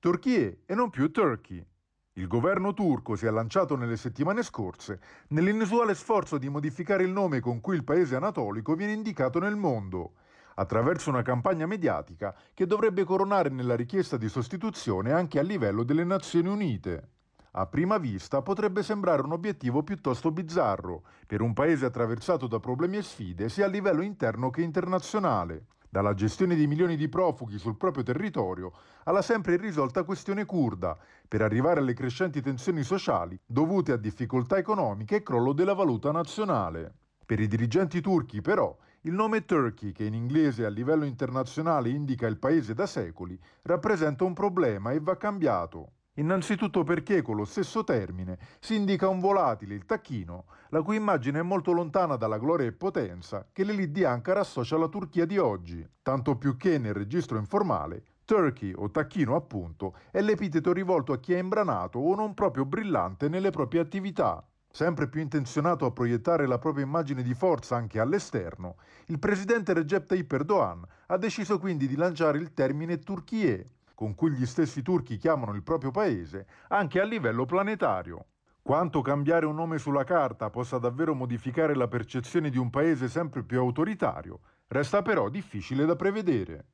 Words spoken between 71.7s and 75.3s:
di lanciare il termine Turchie, con cui gli stessi turchi